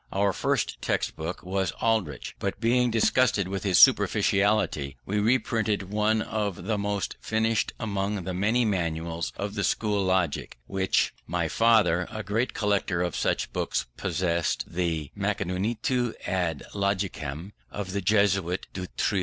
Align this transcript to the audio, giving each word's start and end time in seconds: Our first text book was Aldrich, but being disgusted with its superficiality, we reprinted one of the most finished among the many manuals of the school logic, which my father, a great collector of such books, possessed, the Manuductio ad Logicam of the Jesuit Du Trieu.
Our 0.11 0.33
first 0.33 0.81
text 0.81 1.15
book 1.15 1.43
was 1.43 1.71
Aldrich, 1.79 2.35
but 2.39 2.59
being 2.59 2.89
disgusted 2.89 3.47
with 3.47 3.63
its 3.67 3.77
superficiality, 3.77 4.97
we 5.05 5.19
reprinted 5.19 5.91
one 5.91 6.23
of 6.23 6.65
the 6.65 6.79
most 6.79 7.17
finished 7.21 7.73
among 7.79 8.23
the 8.23 8.33
many 8.33 8.65
manuals 8.65 9.31
of 9.37 9.53
the 9.53 9.63
school 9.63 10.03
logic, 10.03 10.57
which 10.65 11.13
my 11.27 11.47
father, 11.47 12.07
a 12.09 12.23
great 12.23 12.55
collector 12.55 13.03
of 13.03 13.15
such 13.15 13.53
books, 13.53 13.85
possessed, 13.95 14.65
the 14.67 15.11
Manuductio 15.15 16.15
ad 16.25 16.63
Logicam 16.73 17.51
of 17.69 17.91
the 17.93 18.01
Jesuit 18.01 18.65
Du 18.73 18.87
Trieu. 18.97 19.19